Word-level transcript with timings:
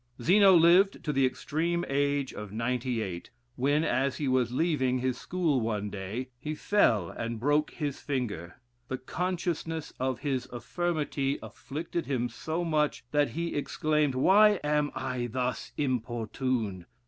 Zeno 0.19 0.55
lived 0.55 1.03
to 1.03 1.13
the 1.13 1.27
extreme 1.27 1.85
age 1.87 2.33
of 2.33 2.51
ninety 2.51 3.03
eight, 3.03 3.29
when, 3.55 3.83
as 3.83 4.17
he 4.17 4.27
was 4.27 4.51
leaving, 4.51 4.97
his 4.97 5.15
school 5.15 5.61
one 5.61 5.91
day, 5.91 6.29
he 6.39 6.55
fell 6.55 7.11
and 7.11 7.39
broke 7.39 7.69
his 7.69 7.99
finger. 7.99 8.55
The 8.87 8.97
consciousness 8.97 9.93
of 9.99 10.21
his 10.21 10.47
infirmity 10.51 11.37
afflicted 11.43 12.07
him 12.07 12.29
so 12.29 12.63
much, 12.65 13.03
that 13.11 13.29
he 13.37 13.53
exclaimed, 13.53 14.15
"Why 14.15 14.55
am 14.63 14.91
I 14.95 15.27
thus 15.31 15.71
importuned? 15.77 16.87